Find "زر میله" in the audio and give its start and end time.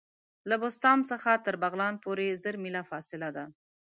2.43-2.83